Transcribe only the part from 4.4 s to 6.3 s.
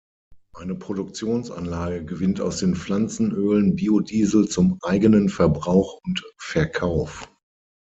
zum eigenen Verbrauch und